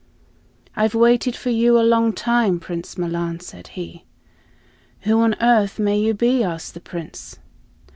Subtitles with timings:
[0.75, 4.03] "I've waited for you a long time, Prince Milan," said he.
[5.01, 7.37] "Who on earth may you be?" asked the Prince.